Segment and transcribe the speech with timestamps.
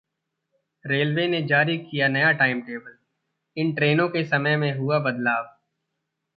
[0.85, 2.97] railway ने जारी किया नया टाइम टेबल,
[3.57, 5.57] इन ट्रेनों के समय में हुआ बदलाव